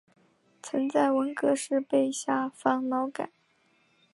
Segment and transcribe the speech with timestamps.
[0.63, 3.29] 曾在文革时被下放劳改。